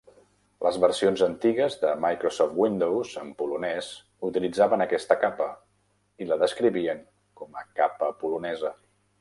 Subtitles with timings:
[0.67, 3.91] Les versions antigues de Microsoft Windows en polonès
[4.31, 5.51] utilitzaven aquesta capa,
[6.25, 7.07] i la descrivien
[7.43, 8.75] com a "capa polonesa".